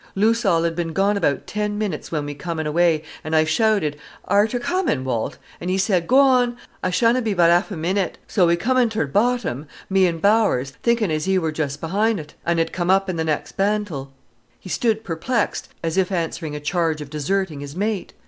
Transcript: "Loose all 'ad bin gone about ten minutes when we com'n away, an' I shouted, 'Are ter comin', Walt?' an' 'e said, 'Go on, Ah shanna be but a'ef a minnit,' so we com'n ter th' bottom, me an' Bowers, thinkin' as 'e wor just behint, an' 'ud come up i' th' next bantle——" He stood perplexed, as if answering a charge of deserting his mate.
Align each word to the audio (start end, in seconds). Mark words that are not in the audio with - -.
"Loose 0.15 0.45
all 0.45 0.65
'ad 0.65 0.75
bin 0.75 0.93
gone 0.93 1.15
about 1.15 1.45
ten 1.45 1.77
minutes 1.77 2.11
when 2.11 2.25
we 2.25 2.33
com'n 2.33 2.65
away, 2.65 3.03
an' 3.23 3.35
I 3.35 3.43
shouted, 3.43 3.97
'Are 4.27 4.47
ter 4.47 4.57
comin', 4.57 5.03
Walt?' 5.03 5.37
an' 5.59 5.69
'e 5.69 5.77
said, 5.77 6.07
'Go 6.07 6.17
on, 6.17 6.57
Ah 6.83 6.89
shanna 6.89 7.21
be 7.21 7.35
but 7.35 7.51
a'ef 7.51 7.69
a 7.69 7.77
minnit,' 7.77 8.17
so 8.27 8.47
we 8.47 8.55
com'n 8.55 8.89
ter 8.89 9.05
th' 9.05 9.13
bottom, 9.13 9.67
me 9.91 10.07
an' 10.07 10.17
Bowers, 10.17 10.71
thinkin' 10.81 11.11
as 11.11 11.27
'e 11.29 11.37
wor 11.37 11.51
just 11.51 11.79
behint, 11.81 12.33
an' 12.47 12.59
'ud 12.59 12.73
come 12.73 12.89
up 12.89 13.07
i' 13.11 13.13
th' 13.13 13.17
next 13.27 13.51
bantle——" 13.57 14.11
He 14.59 14.69
stood 14.69 15.03
perplexed, 15.03 15.69
as 15.83 15.97
if 15.97 16.11
answering 16.11 16.55
a 16.55 16.59
charge 16.59 17.01
of 17.01 17.11
deserting 17.11 17.59
his 17.59 17.75
mate. 17.75 18.11